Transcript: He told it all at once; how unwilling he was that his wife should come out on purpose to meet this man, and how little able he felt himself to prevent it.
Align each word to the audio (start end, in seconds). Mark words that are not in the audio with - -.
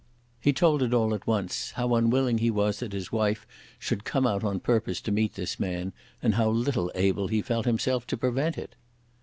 He 0.39 0.51
told 0.51 0.81
it 0.81 0.95
all 0.95 1.13
at 1.13 1.27
once; 1.27 1.73
how 1.73 1.93
unwilling 1.93 2.39
he 2.39 2.49
was 2.49 2.79
that 2.79 2.91
his 2.91 3.11
wife 3.11 3.45
should 3.77 4.03
come 4.03 4.25
out 4.25 4.43
on 4.43 4.59
purpose 4.59 4.99
to 5.01 5.11
meet 5.11 5.35
this 5.35 5.59
man, 5.59 5.93
and 6.23 6.33
how 6.33 6.49
little 6.49 6.91
able 6.95 7.27
he 7.27 7.43
felt 7.43 7.67
himself 7.67 8.07
to 8.07 8.17
prevent 8.17 8.57
it. 8.57 8.73